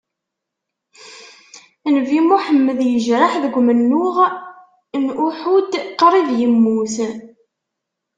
Nnbi 1.93 2.19
Muḥemmed 2.27 2.79
yejreḥ 2.91 3.33
deg 3.43 3.53
umennuɣ 3.59 4.17
n 5.03 5.05
Uḥud, 5.27 5.71
qrib 5.99 6.27
yemmut. 6.39 6.95